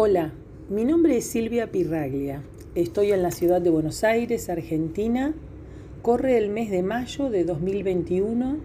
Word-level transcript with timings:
Hola, 0.00 0.32
mi 0.70 0.84
nombre 0.84 1.16
es 1.16 1.24
Silvia 1.24 1.72
Pirraglia. 1.72 2.44
Estoy 2.76 3.10
en 3.10 3.20
la 3.20 3.32
ciudad 3.32 3.60
de 3.60 3.68
Buenos 3.68 4.04
Aires, 4.04 4.48
Argentina. 4.48 5.34
Corre 6.02 6.38
el 6.38 6.50
mes 6.50 6.70
de 6.70 6.84
mayo 6.84 7.30
de 7.30 7.42
2021 7.42 8.58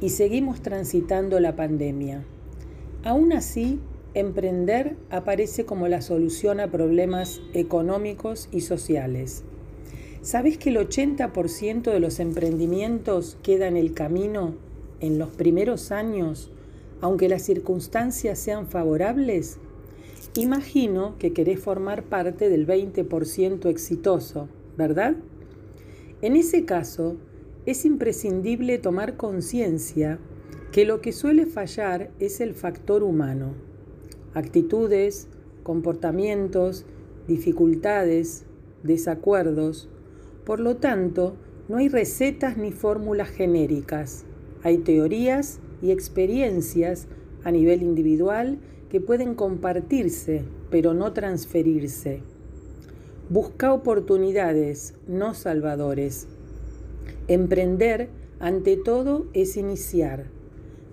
y 0.00 0.08
seguimos 0.08 0.62
transitando 0.62 1.38
la 1.38 1.54
pandemia. 1.54 2.24
Aún 3.04 3.32
así, 3.32 3.78
emprender 4.14 4.96
aparece 5.10 5.64
como 5.64 5.86
la 5.86 6.02
solución 6.02 6.58
a 6.58 6.72
problemas 6.72 7.40
económicos 7.54 8.48
y 8.50 8.62
sociales. 8.62 9.44
¿Sabes 10.22 10.58
que 10.58 10.70
el 10.70 10.78
80% 10.78 11.82
de 11.82 12.00
los 12.00 12.18
emprendimientos 12.18 13.38
queda 13.44 13.68
en 13.68 13.76
el 13.76 13.94
camino 13.94 14.56
en 14.98 15.20
los 15.20 15.28
primeros 15.28 15.92
años, 15.92 16.50
aunque 17.00 17.28
las 17.28 17.42
circunstancias 17.42 18.40
sean 18.40 18.66
favorables? 18.66 19.60
Imagino 20.36 21.18
que 21.18 21.32
querés 21.32 21.58
formar 21.58 22.04
parte 22.04 22.48
del 22.48 22.64
20% 22.64 23.68
exitoso, 23.68 24.48
¿verdad? 24.76 25.16
En 26.22 26.36
ese 26.36 26.64
caso, 26.64 27.16
es 27.66 27.84
imprescindible 27.84 28.78
tomar 28.78 29.16
conciencia 29.16 30.20
que 30.70 30.84
lo 30.84 31.00
que 31.00 31.10
suele 31.10 31.46
fallar 31.46 32.12
es 32.20 32.40
el 32.40 32.54
factor 32.54 33.02
humano. 33.02 33.54
Actitudes, 34.32 35.26
comportamientos, 35.64 36.86
dificultades, 37.26 38.44
desacuerdos. 38.84 39.88
Por 40.44 40.60
lo 40.60 40.76
tanto, 40.76 41.34
no 41.68 41.78
hay 41.78 41.88
recetas 41.88 42.56
ni 42.56 42.70
fórmulas 42.70 43.30
genéricas. 43.30 44.26
Hay 44.62 44.78
teorías 44.78 45.58
y 45.82 45.90
experiencias 45.90 47.08
a 47.42 47.50
nivel 47.50 47.82
individual 47.82 48.58
que 48.90 49.00
pueden 49.00 49.34
compartirse, 49.34 50.42
pero 50.70 50.92
no 50.92 51.12
transferirse. 51.12 52.20
Busca 53.28 53.72
oportunidades, 53.72 54.94
no 55.06 55.34
salvadores. 55.34 56.26
Emprender, 57.28 58.08
ante 58.40 58.76
todo, 58.76 59.26
es 59.32 59.56
iniciar. 59.56 60.26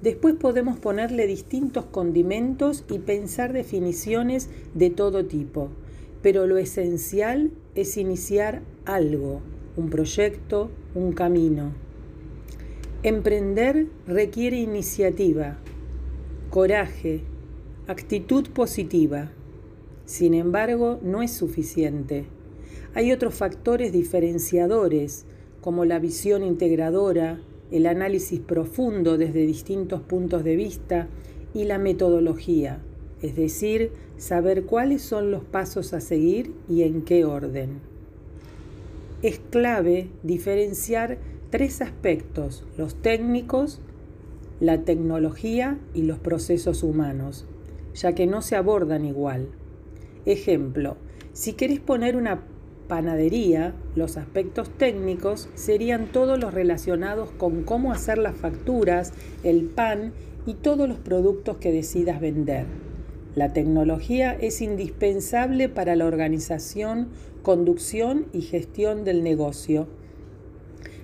Después 0.04 0.36
podemos 0.36 0.78
ponerle 0.78 1.26
distintos 1.26 1.86
condimentos 1.86 2.86
y 2.88 3.00
pensar 3.00 3.52
definiciones 3.52 4.50
de 4.76 4.92
todo 4.92 5.26
tipo, 5.26 5.70
pero 6.22 6.46
lo 6.46 6.58
esencial 6.58 7.52
es 7.74 7.98
iniciar 7.98 8.62
algo, 8.86 9.42
un 9.76 9.90
proyecto, 9.90 10.70
un 10.94 11.14
camino. 11.14 11.72
Emprender 13.02 13.88
requiere 14.06 14.58
iniciativa, 14.58 15.58
coraje, 16.52 17.24
actitud 17.88 18.50
positiva. 18.50 19.32
Sin 20.04 20.34
embargo, 20.34 21.00
no 21.02 21.22
es 21.22 21.32
suficiente. 21.32 22.26
Hay 22.94 23.14
otros 23.14 23.34
factores 23.34 23.94
diferenciadores, 23.94 25.26
como 25.62 25.86
la 25.86 25.98
visión 25.98 26.44
integradora, 26.44 27.40
el 27.72 27.86
análisis 27.86 28.42
profundo 28.42 29.18
desde 29.18 29.46
distintos 29.46 30.02
puntos 30.02 30.44
de 30.44 30.58
vista 30.58 31.08
y 31.54 31.64
la 31.64 31.78
metodología, 31.78 32.82
es 33.22 33.38
decir, 33.38 33.92
saber 34.18 34.66
cuáles 34.66 35.02
son 35.02 35.32
los 35.32 35.46
pasos 35.46 35.94
a 35.94 36.02
seguir 36.02 36.54
y 36.68 36.84
en 36.84 37.04
qué 37.04 37.24
orden. 37.24 37.80
Es 39.22 39.40
clave 39.40 40.10
diferenciar 40.24 41.20
tres 41.50 41.82
aspectos, 41.82 42.66
los 42.78 42.96
técnicos, 42.96 43.80
la 44.60 44.82
tecnología 44.84 45.80
y 45.94 46.02
los 46.02 46.20
procesos 46.20 46.84
humanos, 46.84 47.46
ya 47.98 48.14
que 48.14 48.28
no 48.28 48.42
se 48.42 48.56
abordan 48.56 49.06
igual. 49.06 49.50
Ejemplo, 50.26 50.98
si 51.34 51.54
querés 51.54 51.80
poner 51.80 52.16
una 52.16 52.44
panadería, 52.88 53.74
los 53.96 54.18
aspectos 54.18 54.70
técnicos 54.70 55.50
serían 55.56 56.12
todos 56.12 56.40
los 56.40 56.54
relacionados 56.54 57.32
con 57.32 57.64
cómo 57.64 57.92
hacer 57.92 58.18
las 58.18 58.38
facturas, 58.38 59.14
el 59.44 59.66
pan 59.66 60.14
y 60.46 60.54
todos 60.54 60.88
los 60.88 61.00
productos 61.00 61.58
que 61.58 61.72
decidas 61.72 62.22
vender. 62.22 62.66
La 63.36 63.52
tecnología 63.52 64.34
es 64.34 64.62
indispensable 64.62 65.70
para 65.70 65.96
la 65.96 66.06
organización, 66.06 67.10
conducción 67.42 68.28
y 68.32 68.42
gestión 68.42 69.04
del 69.04 69.24
negocio. 69.24 69.88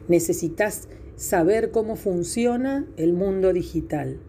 Necesitas 0.07 0.87
saber 1.15 1.71
cómo 1.71 1.95
funciona 1.95 2.87
el 2.97 3.13
mundo 3.13 3.53
digital. 3.53 4.19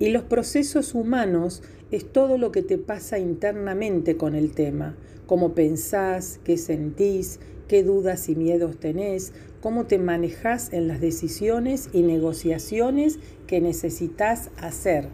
Y 0.00 0.10
los 0.10 0.22
procesos 0.22 0.94
humanos 0.94 1.62
es 1.90 2.04
todo 2.12 2.38
lo 2.38 2.52
que 2.52 2.62
te 2.62 2.78
pasa 2.78 3.18
internamente 3.18 4.16
con 4.16 4.34
el 4.34 4.52
tema, 4.52 4.96
cómo 5.26 5.54
pensás, 5.54 6.38
qué 6.44 6.56
sentís, 6.56 7.40
qué 7.66 7.82
dudas 7.82 8.28
y 8.28 8.36
miedos 8.36 8.78
tenés, 8.78 9.32
cómo 9.60 9.86
te 9.86 9.98
manejas 9.98 10.72
en 10.72 10.86
las 10.86 11.00
decisiones 11.00 11.88
y 11.92 12.02
negociaciones 12.02 13.18
que 13.46 13.60
necesitas 13.60 14.50
hacer. 14.56 15.08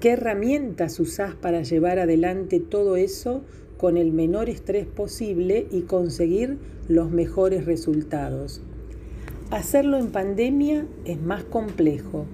¿Qué 0.00 0.12
herramientas 0.12 1.00
usás 1.00 1.34
para 1.34 1.62
llevar 1.62 1.98
adelante 1.98 2.60
todo 2.60 2.96
eso 2.96 3.42
con 3.78 3.96
el 3.96 4.12
menor 4.12 4.50
estrés 4.50 4.86
posible 4.86 5.66
y 5.70 5.82
conseguir 5.82 6.58
los 6.88 7.10
mejores 7.10 7.64
resultados? 7.64 8.60
Hacerlo 9.50 9.96
en 9.96 10.10
pandemia 10.10 10.86
es 11.04 11.20
más 11.20 11.44
complejo 11.44 12.26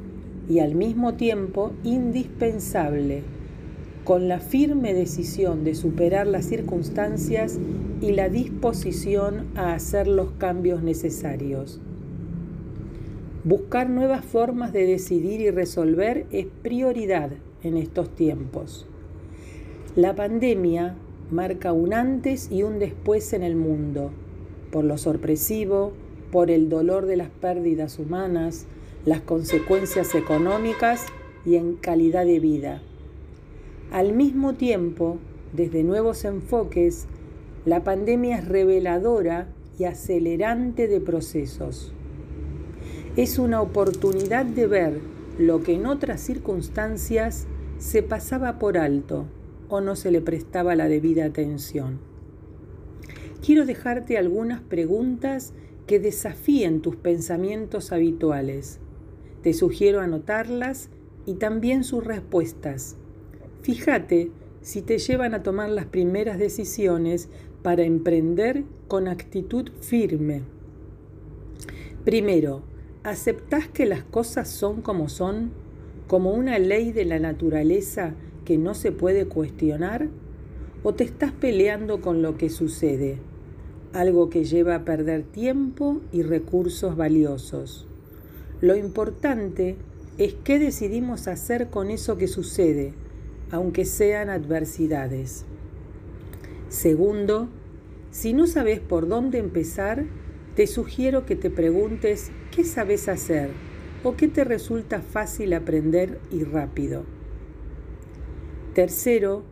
y 0.48 0.60
al 0.60 0.74
mismo 0.74 1.14
tiempo 1.14 1.72
indispensable, 1.84 3.22
con 4.04 4.28
la 4.28 4.38
firme 4.38 4.94
decisión 4.94 5.64
de 5.64 5.74
superar 5.74 6.26
las 6.26 6.44
circunstancias 6.44 7.58
y 8.00 8.12
la 8.12 8.28
disposición 8.28 9.46
a 9.56 9.74
hacer 9.74 10.06
los 10.06 10.30
cambios 10.32 10.82
necesarios. 10.82 11.80
Buscar 13.42 13.90
nuevas 13.90 14.24
formas 14.24 14.72
de 14.72 14.86
decidir 14.86 15.40
y 15.40 15.50
resolver 15.50 16.26
es 16.30 16.46
prioridad 16.62 17.30
en 17.62 17.76
estos 17.76 18.14
tiempos. 18.14 18.86
La 19.96 20.14
pandemia 20.14 20.94
marca 21.30 21.72
un 21.72 21.94
antes 21.94 22.50
y 22.50 22.62
un 22.62 22.78
después 22.78 23.32
en 23.32 23.42
el 23.42 23.56
mundo, 23.56 24.10
por 24.70 24.84
lo 24.84 24.98
sorpresivo, 24.98 25.92
por 26.30 26.50
el 26.50 26.68
dolor 26.68 27.06
de 27.06 27.16
las 27.16 27.30
pérdidas 27.30 27.98
humanas, 27.98 28.66
las 29.06 29.20
consecuencias 29.20 30.16
económicas 30.16 31.06
y 31.46 31.54
en 31.54 31.76
calidad 31.76 32.26
de 32.26 32.40
vida. 32.40 32.82
Al 33.92 34.12
mismo 34.12 34.54
tiempo, 34.54 35.18
desde 35.52 35.84
nuevos 35.84 36.24
enfoques, 36.24 37.06
la 37.64 37.84
pandemia 37.84 38.38
es 38.38 38.48
reveladora 38.48 39.46
y 39.78 39.84
acelerante 39.84 40.88
de 40.88 41.00
procesos. 41.00 41.92
Es 43.14 43.38
una 43.38 43.62
oportunidad 43.62 44.44
de 44.44 44.66
ver 44.66 45.00
lo 45.38 45.62
que 45.62 45.74
en 45.74 45.86
otras 45.86 46.20
circunstancias 46.20 47.46
se 47.78 48.02
pasaba 48.02 48.58
por 48.58 48.76
alto 48.76 49.26
o 49.68 49.80
no 49.80 49.94
se 49.94 50.10
le 50.10 50.20
prestaba 50.20 50.74
la 50.74 50.88
debida 50.88 51.26
atención. 51.26 52.00
Quiero 53.40 53.66
dejarte 53.66 54.18
algunas 54.18 54.60
preguntas 54.62 55.52
que 55.86 56.00
desafíen 56.00 56.80
tus 56.80 56.96
pensamientos 56.96 57.92
habituales 57.92 58.80
te 59.46 59.54
sugiero 59.54 60.00
anotarlas 60.00 60.90
y 61.24 61.34
también 61.34 61.84
sus 61.84 62.02
respuestas. 62.02 62.96
Fíjate 63.62 64.32
si 64.60 64.82
te 64.82 64.98
llevan 64.98 65.34
a 65.34 65.44
tomar 65.44 65.70
las 65.70 65.86
primeras 65.86 66.40
decisiones 66.40 67.28
para 67.62 67.84
emprender 67.84 68.64
con 68.88 69.06
actitud 69.06 69.70
firme. 69.80 70.42
Primero, 72.04 72.62
¿aceptás 73.04 73.68
que 73.68 73.86
las 73.86 74.02
cosas 74.02 74.48
son 74.48 74.82
como 74.82 75.08
son, 75.08 75.52
como 76.08 76.32
una 76.32 76.58
ley 76.58 76.90
de 76.90 77.04
la 77.04 77.20
naturaleza 77.20 78.16
que 78.44 78.58
no 78.58 78.74
se 78.74 78.90
puede 78.90 79.26
cuestionar? 79.26 80.08
¿O 80.82 80.94
te 80.94 81.04
estás 81.04 81.30
peleando 81.30 82.00
con 82.00 82.20
lo 82.20 82.36
que 82.36 82.50
sucede? 82.50 83.20
Algo 83.92 84.28
que 84.28 84.42
lleva 84.42 84.74
a 84.74 84.84
perder 84.84 85.22
tiempo 85.22 86.00
y 86.10 86.22
recursos 86.22 86.96
valiosos. 86.96 87.86
Lo 88.60 88.74
importante 88.74 89.76
es 90.16 90.34
qué 90.44 90.58
decidimos 90.58 91.28
hacer 91.28 91.68
con 91.68 91.90
eso 91.90 92.16
que 92.16 92.26
sucede, 92.26 92.94
aunque 93.50 93.84
sean 93.84 94.30
adversidades. 94.30 95.44
Segundo, 96.68 97.48
si 98.10 98.32
no 98.32 98.46
sabes 98.46 98.80
por 98.80 99.08
dónde 99.08 99.38
empezar, 99.38 100.06
te 100.54 100.66
sugiero 100.66 101.26
que 101.26 101.36
te 101.36 101.50
preguntes 101.50 102.30
qué 102.50 102.64
sabes 102.64 103.08
hacer 103.08 103.50
o 104.02 104.16
qué 104.16 104.26
te 104.26 104.42
resulta 104.42 105.02
fácil 105.02 105.52
aprender 105.52 106.18
y 106.30 106.44
rápido. 106.44 107.04
Tercero, 108.72 109.42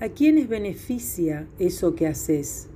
¿a 0.00 0.08
quiénes 0.10 0.48
beneficia 0.48 1.46
eso 1.58 1.94
que 1.94 2.06
haces? 2.06 2.68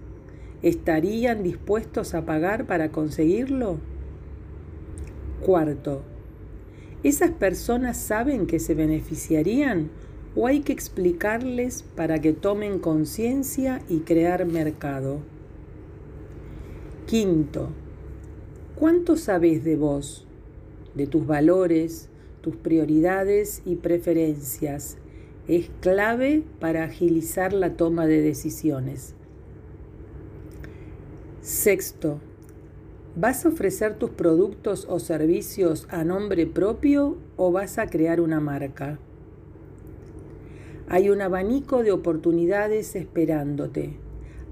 ¿Estarían 0.62 1.42
dispuestos 1.42 2.14
a 2.14 2.24
pagar 2.24 2.66
para 2.66 2.90
conseguirlo? 2.90 3.80
Cuarto, 5.44 6.00
¿esas 7.02 7.30
personas 7.32 7.98
saben 7.98 8.46
que 8.46 8.58
se 8.58 8.72
beneficiarían 8.72 9.90
o 10.34 10.46
hay 10.46 10.60
que 10.60 10.72
explicarles 10.72 11.82
para 11.82 12.18
que 12.22 12.32
tomen 12.32 12.78
conciencia 12.78 13.82
y 13.90 13.98
crear 13.98 14.46
mercado? 14.46 15.18
Quinto, 17.04 17.68
¿cuánto 18.74 19.18
sabes 19.18 19.64
de 19.64 19.76
vos, 19.76 20.26
de 20.94 21.06
tus 21.06 21.26
valores, 21.26 22.08
tus 22.40 22.56
prioridades 22.56 23.60
y 23.66 23.76
preferencias? 23.76 24.96
Es 25.46 25.70
clave 25.80 26.42
para 26.58 26.84
agilizar 26.84 27.52
la 27.52 27.76
toma 27.76 28.06
de 28.06 28.22
decisiones. 28.22 29.14
Sexto, 31.42 32.18
¿vas 33.16 33.44
a 33.44 33.48
ofrecer 33.48 33.94
tus 33.94 34.10
productos 34.10 34.86
o 34.88 34.98
servicios 34.98 35.86
a 35.90 36.04
nombre 36.04 36.46
propio 36.46 37.16
o 37.36 37.52
vas 37.52 37.78
a 37.78 37.86
crear 37.86 38.20
una 38.20 38.40
marca? 38.40 38.98
Hay 40.88 41.10
un 41.10 41.22
abanico 41.22 41.82
de 41.82 41.92
oportunidades 41.92 42.94
esperándote. 42.96 43.96